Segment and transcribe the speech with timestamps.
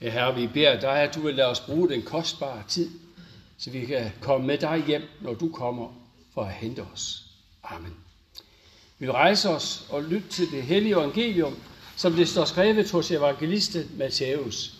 [0.00, 2.90] Ja, Herre, vi beder dig, at du vil lade os bruge den kostbare tid,
[3.58, 5.94] så vi kan komme med dig hjem, når du kommer
[6.34, 7.24] for at hente os.
[7.62, 7.94] Amen.
[8.98, 11.56] Vi vil rejse os og lytte til det hellige evangelium,
[11.96, 14.79] som det står skrevet hos evangelisten Matthæus.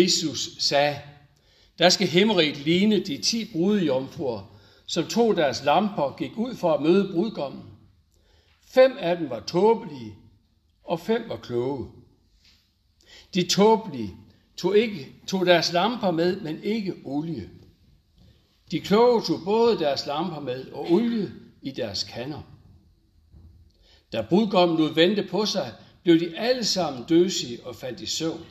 [0.00, 0.98] Jesus sagde,
[1.78, 6.74] der skal himmeriget ligne de ti brudejomfruer, som tog deres lamper og gik ud for
[6.74, 7.62] at møde brudgommen.
[8.66, 10.14] Fem af dem var tåbelige,
[10.84, 11.88] og fem var kloge.
[13.34, 14.16] De tåbelige
[14.56, 17.50] tog, ikke, tog deres lamper med, men ikke olie.
[18.70, 21.32] De kloge tog både deres lamper med og olie
[21.62, 22.42] i deres kander.
[24.12, 28.44] Da brudgommen nu vendte på sig, blev de alle sammen døsige og faldt i søvn.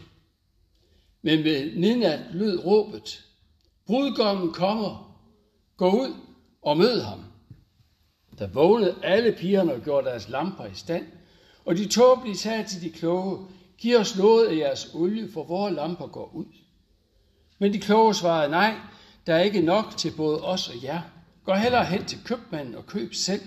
[1.21, 3.25] Men ved midnat lød råbet,
[3.88, 5.18] brudgommen kommer,
[5.77, 6.13] gå ud
[6.62, 7.23] og mød ham.
[8.40, 11.05] Der vågnede alle pigerne og gjorde deres lamper i stand,
[11.65, 15.76] og de tåbelige sagde til de kloge, giv os noget af jeres olie, for vores
[15.76, 16.45] lamper går ud.
[17.60, 18.76] Men de kloge svarede, nej,
[19.27, 21.01] der er ikke nok til både os og jer.
[21.45, 23.41] Gå hellere hen til købmanden og køb selv.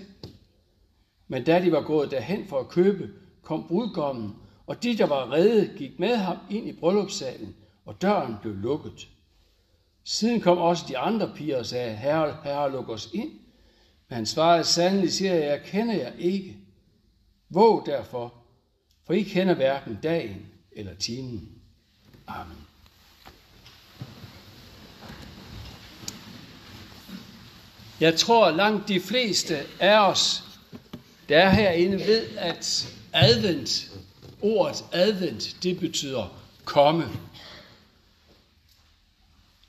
[1.27, 3.09] Men da de var gået derhen for at købe,
[3.41, 4.35] kom brudgommen,
[4.67, 7.55] og de, der var redde, gik med ham ind i bryllupssalen,
[7.85, 9.07] og døren blev lukket.
[10.03, 13.31] Siden kom også de andre piger og sagde, herre, herre, luk os ind.
[14.09, 16.57] Men han svarede, sandelig siger jeg, jeg kender jer ikke.
[17.49, 18.33] Våg derfor,
[19.05, 21.49] for I kender hverken dagen eller timen.
[22.27, 22.57] Amen.
[27.99, 30.43] Jeg tror langt de fleste af os,
[31.29, 33.91] der er herinde, ved, at advent,
[34.41, 37.05] ordet advent, det betyder komme.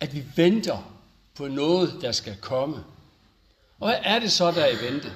[0.00, 0.92] At vi venter
[1.34, 2.77] på noget, der skal komme.
[3.80, 5.12] Og hvad er det så, der er i vente?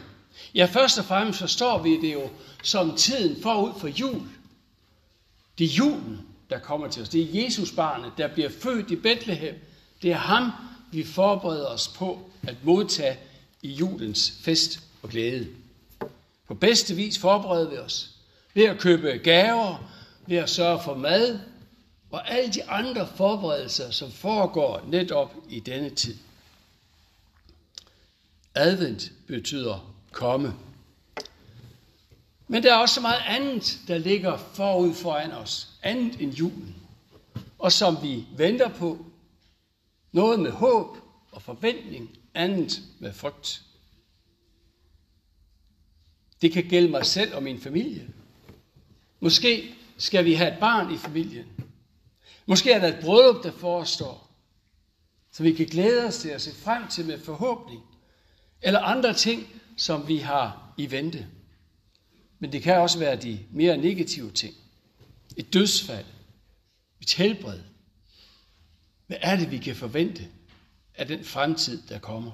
[0.55, 2.29] Ja, først og fremmest forstår vi det jo
[2.63, 4.23] som tiden forud for jul.
[5.59, 6.21] Det er julen,
[6.51, 7.09] der kommer til os.
[7.09, 9.55] Det er Jesus barnet, der bliver født i Bethlehem.
[10.03, 10.51] Det er ham,
[10.93, 13.19] vi forbereder os på at modtage
[13.63, 15.49] i julens fest og glæde.
[16.49, 18.11] På bedste vis forbereder vi os
[18.55, 19.91] ved at købe gaver,
[20.27, 21.41] ved at sørge for mad
[22.11, 26.17] og alle de andre forberedelser, som foregår netop i denne tid.
[28.55, 30.55] Advent betyder komme.
[32.49, 36.77] Men der er også så meget andet, der ligger forud foran os, andet end julen,
[37.59, 39.07] og som vi venter på.
[40.13, 40.97] Noget med håb
[41.33, 43.63] og forventning, andet med frygt.
[46.43, 48.09] Det kan gælde mig selv og min familie.
[49.21, 51.60] Måske skal vi have et barn i familien.
[52.51, 54.31] Måske er der et bryllup, der forestår,
[55.33, 57.83] så vi kan glæde os til at se frem til med forhåbning.
[58.63, 59.47] Eller andre ting,
[59.77, 61.27] som vi har i vente.
[62.39, 64.55] Men det kan også være de mere negative ting.
[65.37, 66.05] Et dødsfald.
[67.01, 67.61] Et helbred.
[69.07, 70.29] Hvad er det, vi kan forvente
[70.95, 72.33] af den fremtid, der kommer?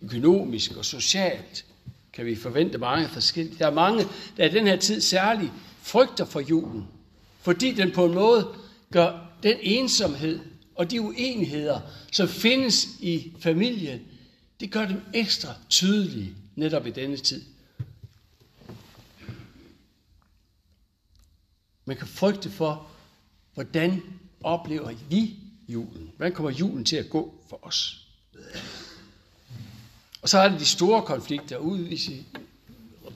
[0.00, 1.66] Økonomisk og socialt
[2.12, 3.58] kan vi forvente mange forskellige.
[3.58, 4.04] Der er mange,
[4.36, 5.52] der i den her tid særligt
[5.82, 6.88] frygter for julen,
[7.40, 8.54] fordi den på en måde
[8.92, 10.40] gør den ensomhed
[10.74, 11.80] og de uenigheder,
[12.12, 14.00] som findes i familien,
[14.60, 17.42] det gør dem ekstra tydelige netop i denne tid.
[21.84, 22.86] Man kan frygte for,
[23.54, 24.02] hvordan
[24.42, 25.36] oplever vi
[25.68, 26.10] julen?
[26.16, 28.06] Hvordan kommer julen til at gå for os?
[30.22, 32.24] Og så er det de store konflikter ud, hvis vi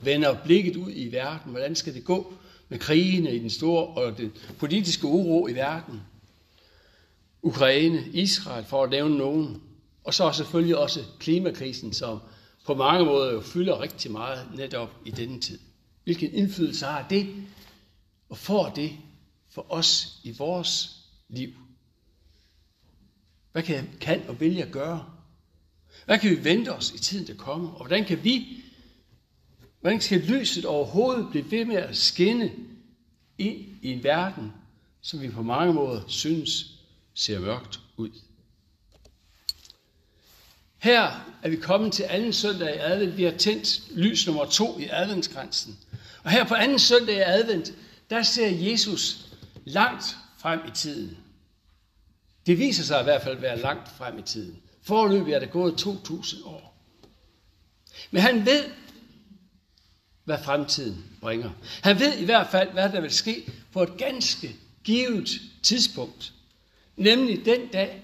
[0.01, 1.51] vender blikket ud i verden.
[1.51, 2.33] Hvordan skal det gå
[2.69, 6.01] med krigene i den store og den politiske uro i verden?
[7.41, 9.61] Ukraine, Israel, for at nævne nogen.
[10.03, 12.19] Og så selvfølgelig også klimakrisen, som
[12.65, 15.59] på mange måder jo fylder rigtig meget netop i denne tid.
[16.03, 17.27] Hvilken indflydelse har det,
[18.29, 18.91] og får det
[19.49, 20.89] for os i vores
[21.29, 21.49] liv?
[23.51, 25.05] Hvad kan, kan og vil jeg gøre?
[26.05, 27.69] Hvad kan vi vente os i tiden, der kommer?
[27.69, 28.63] Og hvordan kan vi,
[29.85, 32.51] hvordan skal lyset overhovedet blive ved med at skinne
[33.37, 34.53] ind i en verden,
[35.01, 36.65] som vi på mange måder synes
[37.13, 38.09] ser mørkt ud?
[40.77, 41.11] Her
[41.43, 43.17] er vi kommet til anden søndag i advent.
[43.17, 45.79] Vi har tændt lys nummer to i adventsgrænsen.
[46.23, 47.73] Og her på anden søndag i advent,
[48.09, 49.25] der ser Jesus
[49.65, 51.17] langt frem i tiden.
[52.45, 54.61] Det viser sig i hvert fald at være langt frem i tiden.
[54.81, 56.77] Forløbig er det gået 2000 år.
[58.11, 58.63] Men han ved,
[60.25, 61.49] hvad fremtiden bringer.
[61.81, 66.33] Han ved i hvert fald, hvad der vil ske på et ganske givet tidspunkt,
[66.97, 68.03] nemlig den dag,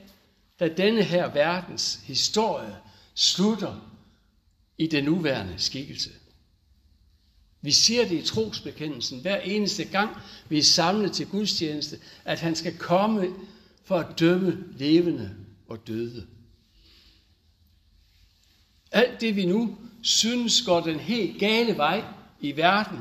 [0.59, 2.75] da denne her verdens historie
[3.15, 3.91] slutter
[4.77, 6.09] i den nuværende skikkelse.
[7.61, 10.17] Vi siger det i trosbekendelsen hver eneste gang,
[10.49, 13.27] vi er samlet til gudstjeneste, at han skal komme
[13.83, 15.35] for at dømme levende
[15.67, 16.27] og døde.
[18.91, 22.03] Alt det vi nu synes går den helt gale vej
[22.39, 22.99] i verden,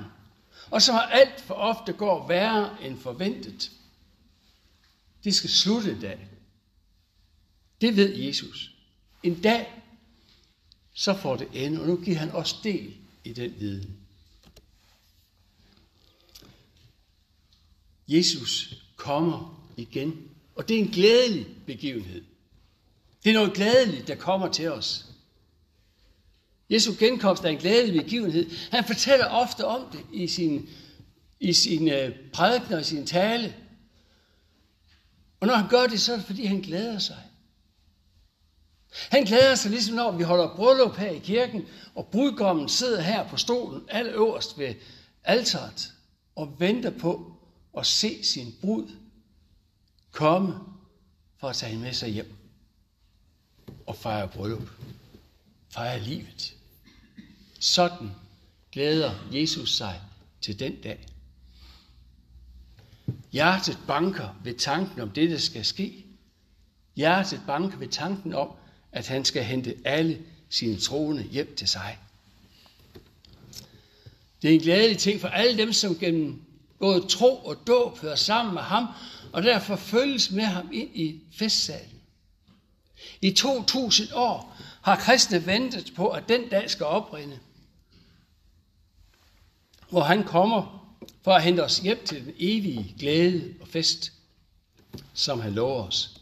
[0.70, 3.70] og som alt for ofte går værre end forventet,
[5.24, 6.28] det skal slutte en dag.
[7.80, 8.74] Det ved Jesus.
[9.22, 9.82] En dag,
[10.94, 13.96] så får det ende, og nu giver han os del i den viden.
[18.08, 22.24] Jesus kommer igen, og det er en glædelig begivenhed.
[23.24, 25.09] Det er noget glædeligt, der kommer til os.
[26.70, 28.50] Jesu genkomst er en glædelig begivenhed.
[28.70, 30.68] Han fortæller ofte om det i sin,
[31.40, 33.54] i sin øh, prædiken og sin tale.
[35.40, 37.18] Og når han gør det, så er det fordi, han glæder sig.
[38.92, 43.28] Han glæder sig ligesom når vi holder bryllup her i kirken, og brudgommen sidder her
[43.28, 44.74] på stolen, allerøverst ved
[45.24, 45.92] alteret,
[46.36, 47.32] og venter på
[47.78, 48.90] at se sin brud
[50.10, 50.54] komme
[51.38, 52.34] for at tage hende med sig hjem
[53.86, 54.68] og fejre bryllup.
[55.70, 56.54] Fejre livet.
[57.60, 58.10] Sådan
[58.72, 60.00] glæder Jesus sig
[60.40, 61.06] til den dag.
[63.32, 66.04] Hjertet banker ved tanken om det, der skal ske.
[66.96, 68.50] Hjertet banker ved tanken om,
[68.92, 71.98] at han skal hente alle sine troende hjem til sig.
[74.42, 76.42] Det er en glædelig ting for alle dem, som gennem
[76.78, 78.86] både tro og dåb hører sammen med ham,
[79.32, 82.00] og derfor følges med ham ind i festsalen.
[83.22, 87.38] I 2000 år har kristne ventet på, at den dag skal oprinde,
[89.90, 90.86] hvor han kommer
[91.22, 94.12] for at hente os hjem til den evige glæde og fest,
[95.14, 96.20] som han lover os.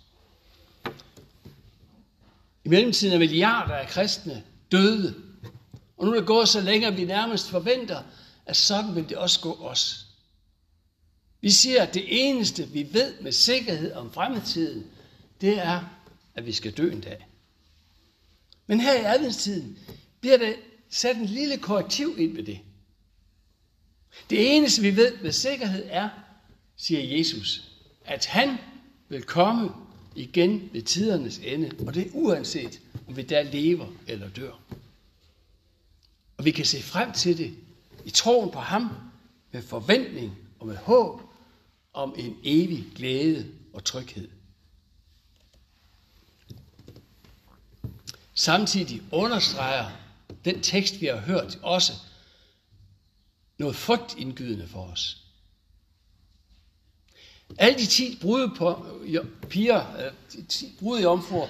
[2.65, 4.43] I mellemtiden er milliarder af kristne
[4.73, 5.15] døde,
[5.97, 8.03] og nu er det gået så længe, at vi nærmest forventer,
[8.47, 10.07] at sådan vil det også gå os.
[11.41, 14.87] Vi siger, at det eneste, vi ved med sikkerhed om fremtiden,
[15.41, 15.81] det er,
[16.35, 17.27] at vi skal dø en dag.
[18.67, 19.79] Men her i adventstiden
[20.21, 20.53] bliver der
[20.91, 22.61] sat en lille korrektiv ind ved det.
[24.31, 26.09] Det eneste, vi ved med sikkerhed er,
[26.77, 27.63] siger Jesus,
[28.05, 28.57] at han
[29.09, 29.71] vil komme
[30.15, 34.53] igen ved tidernes ende, og det er uanset, om vi der lever eller dør.
[36.37, 37.55] Og vi kan se frem til det
[38.05, 38.89] i troen på ham,
[39.53, 41.23] med forventning og med håb
[41.93, 44.29] om en evig glæde og tryghed.
[48.35, 49.91] Samtidig understreger
[50.45, 51.93] den tekst, vi har hørt, også
[53.59, 55.25] noget frygtindgydende for os.
[57.59, 58.87] Alle de ti brude på,
[59.51, 61.49] piger, de ti brude omfor,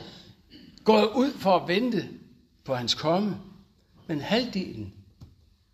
[0.85, 2.09] går ud for at vente
[2.65, 3.41] på hans komme,
[4.07, 4.95] men halvdelen,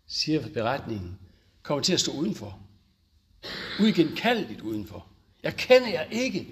[0.07, 1.19] siger beretningen,
[1.63, 2.59] kommer til at stå udenfor.
[3.79, 5.07] Uigenkaldeligt udenfor.
[5.43, 6.47] Jeg kender jer ikke,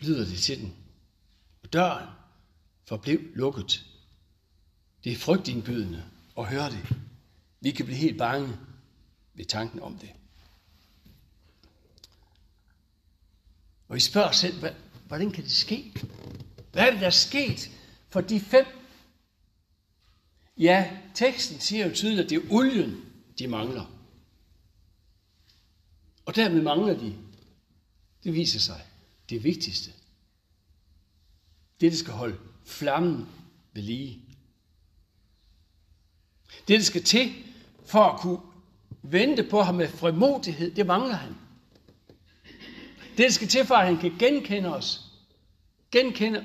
[0.00, 0.74] lyder det til den.
[1.62, 2.08] Og døren
[2.86, 3.84] forblev lukket.
[5.04, 6.04] Det er frygtindgydende
[6.38, 6.96] at høre det.
[7.60, 8.56] Vi kan blive helt bange
[9.34, 10.12] ved tanken om det.
[13.88, 14.74] Og I spørger selv,
[15.06, 15.92] hvordan kan det ske?
[16.72, 17.70] Hvad er det, der er sket
[18.08, 18.66] for de fem?
[20.56, 23.04] Ja, teksten siger jo tydeligt, at det er olien,
[23.38, 23.86] de mangler.
[26.26, 27.18] Og dermed mangler de,
[28.24, 28.86] det viser sig,
[29.28, 29.92] det vigtigste.
[31.80, 33.28] Det, der skal holde flammen
[33.72, 34.22] ved lige.
[36.68, 37.34] Det, der skal til
[37.86, 38.40] for at kunne
[39.04, 41.36] vente på ham med frimodighed, det mangler han.
[43.16, 45.00] Det skal til for, at han kan genkende os.
[45.90, 46.44] Genkende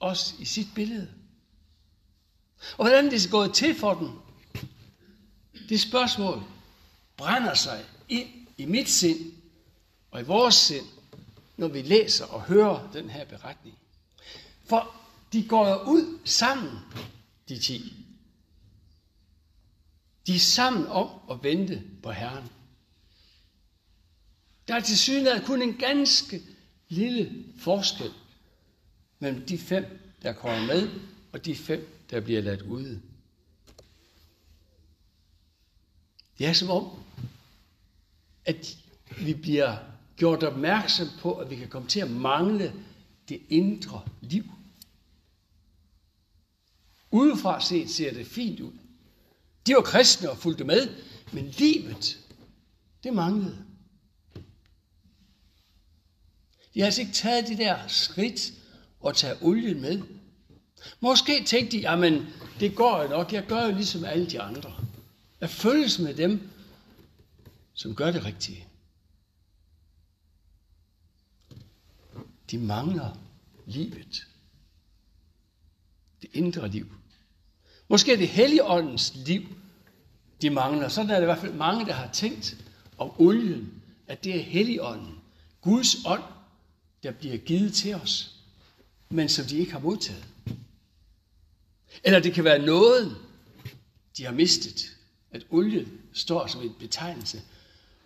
[0.00, 1.08] os i sit billede.
[2.78, 4.10] Og hvordan det er gået til for den,
[5.68, 6.42] det spørgsmål
[7.16, 9.32] brænder sig ind i mit sind
[10.10, 10.86] og i vores sind,
[11.56, 13.78] når vi læser og hører den her beretning.
[14.64, 14.94] For
[15.32, 16.78] de går jo ud sammen,
[17.48, 18.05] de ti.
[20.26, 22.44] De er sammen om at vente på Herren.
[24.68, 26.42] Der er til synligheden kun en ganske
[26.88, 28.12] lille forskel
[29.18, 30.90] mellem de fem, der kommer med,
[31.32, 33.02] og de fem, der bliver ladt ude.
[36.38, 36.90] Det er som om,
[38.44, 38.76] at
[39.20, 39.76] vi bliver
[40.16, 42.74] gjort opmærksom på, at vi kan komme til at mangle
[43.28, 44.44] det indre liv.
[47.10, 48.72] Udefra set ser det fint ud.
[49.66, 50.88] De var kristne og fulgte med,
[51.32, 52.18] men livet,
[53.04, 53.66] det manglede.
[56.74, 58.52] De har altså ikke taget det der skridt
[59.00, 60.02] og tage olien med.
[61.00, 62.26] Måske tænkte de, jamen
[62.60, 64.74] det går jo nok, jeg gør jo ligesom alle de andre.
[65.40, 66.50] Jeg følges med dem,
[67.74, 68.66] som gør det rigtige.
[72.50, 73.18] De mangler
[73.66, 74.26] livet.
[76.22, 76.92] Det indre liv.
[77.88, 79.55] Måske er det helligåndens liv,
[80.46, 80.88] de mangler.
[80.88, 82.56] Sådan er det i hvert fald mange, der har tænkt
[82.98, 83.72] om olien,
[84.06, 85.14] at det er helligånden,
[85.60, 86.22] Guds ånd,
[87.02, 88.34] der bliver givet til os,
[89.10, 90.24] men som de ikke har modtaget.
[92.04, 93.16] Eller det kan være noget,
[94.16, 94.96] de har mistet.
[95.30, 97.42] At olie står som en betegnelse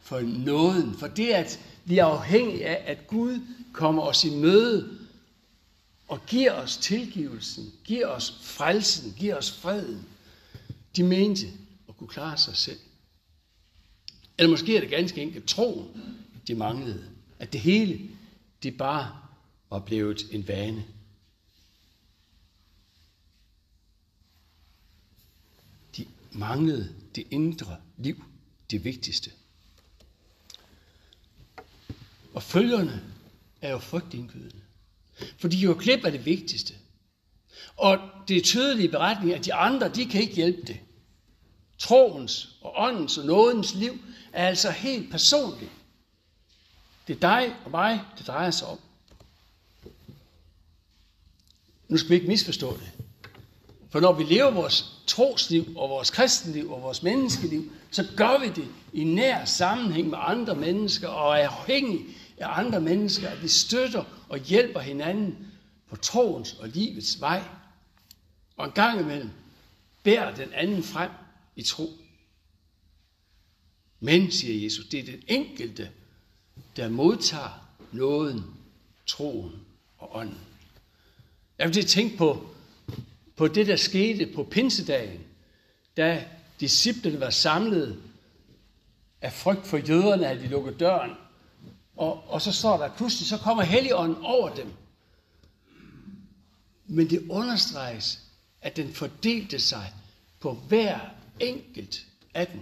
[0.00, 0.94] for nåden.
[0.98, 3.40] For det, at vi er afhængige af, at Gud
[3.72, 4.98] kommer os i møde
[6.08, 10.06] og giver os tilgivelsen, giver os frelsen, giver os freden.
[10.96, 11.46] De mente
[12.00, 12.78] kunne klare sig selv.
[14.38, 16.16] Eller måske er det ganske enkelt troen,
[16.46, 17.10] de manglede.
[17.38, 18.10] At det hele,
[18.62, 19.22] det bare
[19.70, 20.84] var blevet en vane.
[25.96, 28.24] De manglede det indre liv,
[28.70, 29.30] det vigtigste.
[32.34, 33.14] Og følgerne
[33.60, 34.60] er jo frygtindgydende.
[35.38, 36.74] For de jo klip af det vigtigste.
[37.76, 40.80] Og det er tydelige beretninger, at de andre, de kan ikke hjælpe det.
[41.80, 43.98] Troens og åndens og nådens liv
[44.32, 45.70] er altså helt personligt.
[47.06, 48.78] Det er dig og mig, det drejer sig om.
[51.88, 52.90] Nu skal vi ikke misforstå det.
[53.90, 58.48] For når vi lever vores trosliv og vores kristenliv og vores menneskeliv, så gør vi
[58.48, 62.04] det i nær sammenhæng med andre mennesker og er afhængige
[62.38, 65.52] af andre mennesker, at vi støtter og hjælper hinanden
[65.88, 67.42] på troens og livets vej.
[68.56, 69.30] Og en gang imellem
[70.02, 71.10] bærer den anden frem
[71.60, 71.90] i tro.
[74.00, 75.90] Men, siger Jesus, det er den enkelte,
[76.76, 78.44] der modtager nåden,
[79.06, 79.52] troen
[79.98, 80.38] og ånden.
[81.58, 82.50] Jeg vil tænke på,
[83.36, 85.20] på det, der skete på pinsedagen,
[85.96, 86.24] da
[86.60, 88.02] disciplene var samlet
[89.20, 91.10] af frygt for jøderne, at de lukkede døren.
[91.96, 94.72] Og, og så står der pludselig, så kommer Helligånden over dem.
[96.86, 98.20] Men det understreges,
[98.62, 99.94] at den fordelte sig
[100.40, 101.00] på hver
[101.40, 102.60] enkelt af dem.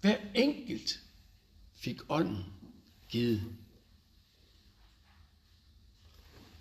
[0.00, 1.00] Hver enkelt
[1.76, 2.44] fik ånden
[3.08, 3.42] givet.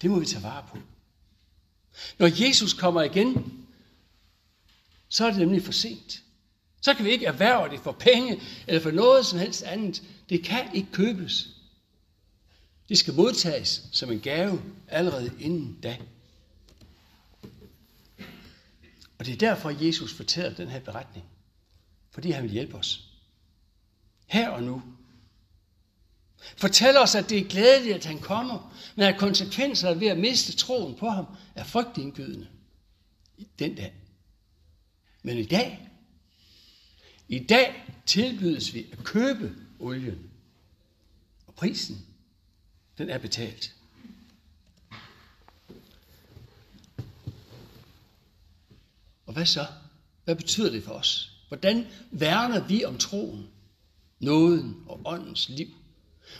[0.01, 0.77] Det må vi tage vare på.
[2.19, 3.65] Når Jesus kommer igen,
[5.09, 6.23] så er det nemlig for sent.
[6.81, 10.03] Så kan vi ikke erhverve det for penge eller for noget som helst andet.
[10.29, 11.49] Det kan ikke købes.
[12.89, 15.97] Det skal modtages som en gave allerede inden da.
[19.19, 21.25] Og det er derfor, Jesus fortæller den her beretning.
[22.11, 23.11] Fordi han vil hjælpe os.
[24.27, 24.83] Her og nu.
[26.57, 30.55] Fortæller os, at det er glædeligt, at han kommer, men at konsekvenserne ved at miste
[30.55, 32.47] troen på ham er frygtindgydende.
[33.59, 33.93] Den dag.
[35.23, 35.89] Men i dag,
[37.27, 40.31] i dag tilbydes vi at købe olien.
[41.47, 42.05] Og prisen,
[42.97, 43.76] den er betalt.
[49.37, 49.65] Hvad så?
[50.25, 51.31] Hvad betyder det for os?
[51.47, 53.47] Hvordan værner vi om troen,
[54.19, 55.67] nåden og åndens liv?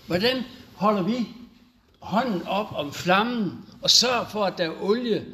[0.07, 0.43] Hvordan
[0.75, 1.27] holder vi
[1.99, 5.25] hånden op om flammen og sørger for, at der er olie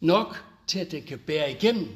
[0.00, 1.88] nok til, at det kan bære igennem?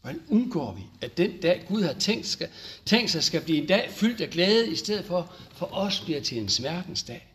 [0.00, 2.48] Hvordan undgår vi, at den dag, Gud har tænkt, skal,
[2.86, 6.20] tænkt sig, skal blive en dag fyldt af glæde, i stedet for for os bliver
[6.20, 7.34] til en smertens dag?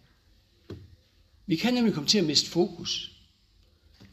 [1.46, 3.13] Vi kan nemlig komme til at miste fokus.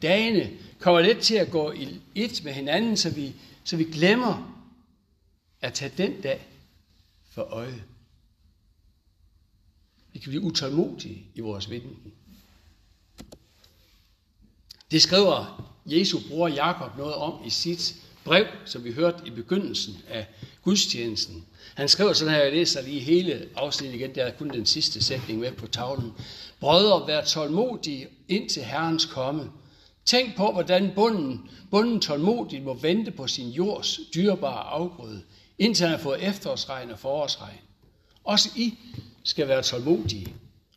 [0.01, 4.63] Dagene kommer let til at gå i et med hinanden, så vi, så vi glemmer
[5.61, 6.47] at tage den dag
[7.29, 7.83] for øje.
[10.13, 12.13] Vi kan blive utålmodige i vores venten.
[14.91, 19.97] Det skriver Jesu bror Jakob noget om i sit brev, som vi hørte i begyndelsen
[20.07, 20.27] af
[20.61, 21.45] gudstjenesten.
[21.75, 25.03] Han skriver sådan her, jeg læser lige hele afsnittet igen, der er kun den sidste
[25.03, 26.11] sætning med på tavlen.
[26.59, 29.51] Brødre, vær tålmodige indtil Herrens komme.
[30.05, 35.23] Tænk på, hvordan bunden, bunden tålmodigt må vente på sin jords dyrebare afgrøde,
[35.57, 37.59] indtil han har fået efterårsregn og forårsregn.
[38.23, 38.77] Også I
[39.23, 40.35] skal være tålmodige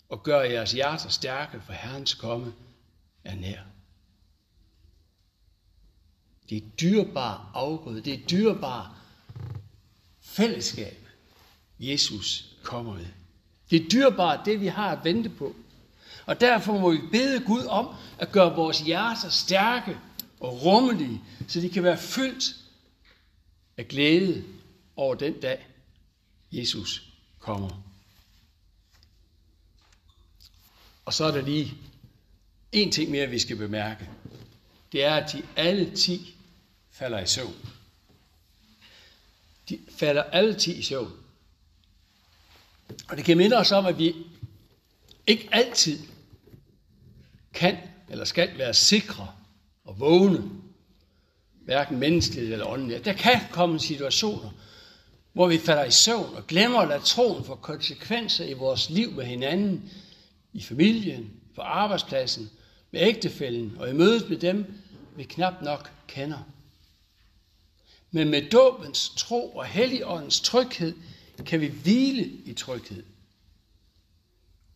[0.09, 2.53] og gøre jeres hjerter stærke, for Herrens komme
[3.25, 3.61] er nær.
[6.49, 8.91] Det er dyrebare afgrøde, det er dyrebare
[10.21, 11.09] fællesskab,
[11.79, 13.07] Jesus kommer med.
[13.71, 15.55] Det er dyrebart, det vi har at vente på.
[16.27, 19.99] Og derfor må vi bede Gud om at gøre vores hjerter stærke
[20.41, 22.57] og rummelige, så de kan være fyldt
[23.77, 24.45] af glæde
[24.97, 25.67] over den dag,
[26.53, 27.03] Jesus
[27.39, 27.83] kommer.
[31.05, 31.75] Og så er der lige
[32.73, 34.11] en ting mere, vi skal bemærke.
[34.93, 36.37] Det er, at de alle ti
[36.91, 37.55] falder i søvn.
[39.69, 41.13] De falder alle ti i søvn.
[43.09, 44.15] Og det kan minde os om, at vi
[45.27, 46.14] ikke altid
[47.55, 47.77] kan
[48.09, 49.29] eller skal være sikre
[49.85, 50.43] og vågne,
[51.65, 53.05] hverken menneskeligt eller åndeligt.
[53.05, 54.51] Der kan komme situationer,
[55.33, 59.13] hvor vi falder i søvn og glemmer at lade troen få konsekvenser i vores liv
[59.13, 59.91] med hinanden,
[60.53, 62.51] i familien, på arbejdspladsen,
[62.91, 64.75] med ægtefælden og i mødet med dem,
[65.17, 66.39] vi knap nok kender.
[68.11, 70.95] Men med dåbens tro og helligåndens tryghed
[71.47, 73.03] kan vi hvile i tryghed.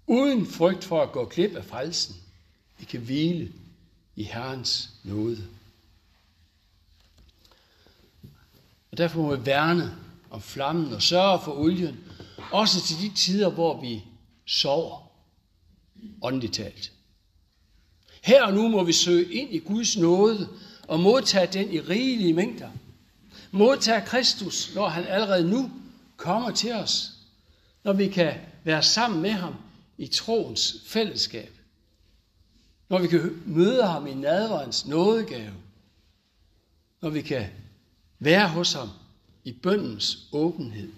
[0.06, 2.16] Uden frygt for at gå glip af frelsen.
[2.78, 3.52] Vi kan hvile
[4.16, 5.44] i Herrens nåde.
[8.90, 9.96] Og derfor må vi værne
[10.30, 11.96] om flammen og sørge for olien,
[12.52, 14.04] også til de tider, hvor vi
[14.46, 15.10] sover,
[16.22, 16.92] åndeligt talt.
[18.22, 20.48] Her og nu må vi søge ind i Guds nåde
[20.88, 22.70] og modtage den i rigelige mængder.
[23.50, 25.70] Modtage Kristus, når han allerede nu
[26.16, 27.12] kommer til os,
[27.84, 29.54] når vi kan være sammen med ham
[29.98, 31.57] i troens fællesskab,
[32.88, 35.54] når vi kan møde ham i nadverens nådegave,
[37.02, 37.46] når vi kan
[38.18, 38.88] være hos ham
[39.44, 40.92] i bøndens åbenhed.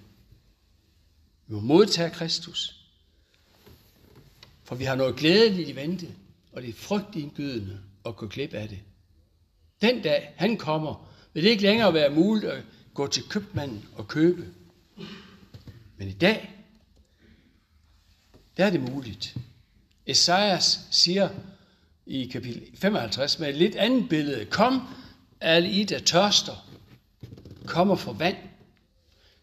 [1.46, 2.86] Vi må modtage Kristus,
[4.64, 6.06] for vi har noget glædeligt i vente,
[6.52, 8.78] og det er frygtindgydende at gå glip af det.
[9.80, 14.08] Den dag han kommer, vil det ikke længere være muligt at gå til købmanden og
[14.08, 14.48] købe.
[15.96, 16.64] Men i dag,
[18.56, 19.36] der er det muligt.
[20.06, 21.28] Esajas siger
[22.10, 24.44] i kapitel 55 med et lidt andet billede.
[24.44, 24.80] Kom,
[25.40, 26.66] alle I, der tørster.
[27.66, 28.36] Kom og få vand.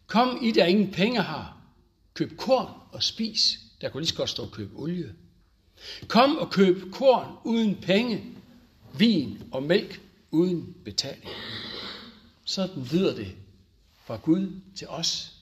[0.08, 1.58] Kom I, der ingen penge har.
[2.14, 3.60] Køb korn og spis.
[3.82, 5.16] Der kunne lige så godt stå og købe olie.
[6.08, 8.24] Kom og køb korn uden penge,
[8.98, 11.32] vin og mælk uden betaling.
[12.46, 13.36] Sådan lyder det
[14.06, 15.34] fra Gud til os.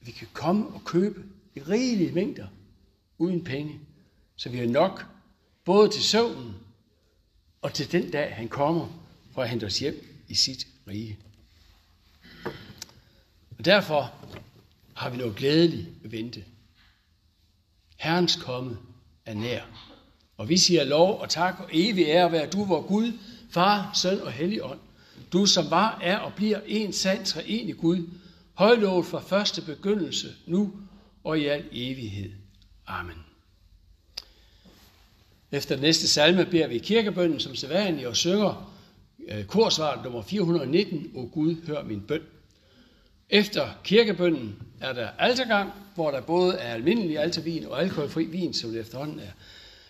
[0.00, 2.46] Vi kan komme og købe i rigelige mængder
[3.18, 3.80] uden penge,
[4.36, 5.11] så vi har nok
[5.64, 6.54] både til søvnen
[7.62, 8.88] og til den dag, han kommer
[9.34, 11.18] for at hente os hjem i sit rige.
[13.58, 14.12] Og derfor
[14.94, 16.44] har vi noget glædeligt at vente.
[17.96, 18.78] Herrens komme
[19.26, 19.62] er nær.
[20.36, 23.12] Og vi siger lov og tak og evig ære være du, vor Gud,
[23.50, 24.80] Far, Søn og Helligånd.
[25.32, 28.08] Du som var, er og bliver en sand treenig Gud,
[28.54, 30.72] højlovet fra første begyndelse, nu
[31.24, 32.32] og i al evighed.
[32.86, 33.31] Amen.
[35.52, 38.74] Efter næste salme beder vi kirkebønnen som sædvanligt og synger
[39.28, 42.22] øh, korsvaret nummer 419, O Gud, hør min bøn.
[43.30, 48.70] Efter kirkebønnen er der altergang, hvor der både er almindelig altervin og alkoholfri vin, som
[48.70, 49.30] det efterhånden er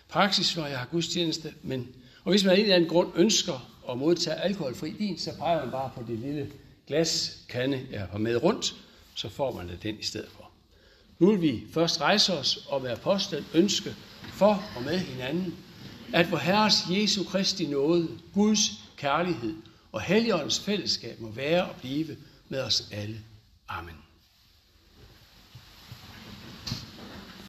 [0.09, 1.53] praksis, når jeg har gudstjeneste.
[1.61, 1.87] Men,
[2.23, 5.61] og hvis man af en eller anden grund ønsker at modtage alkoholfri vin, så peger
[5.61, 6.51] man bare på det lille
[6.87, 8.75] glaskande, jeg har med rundt,
[9.15, 10.42] så får man det den i stedet for.
[11.19, 13.95] Nu vil vi først rejse os og være påstand ønske
[14.33, 15.55] for og med hinanden,
[16.13, 19.55] at vor Herres Jesu Kristi nåde, Guds kærlighed
[19.91, 22.17] og Helligåndens fællesskab må være og blive
[22.49, 23.21] med os alle.
[23.67, 24.02] Amen.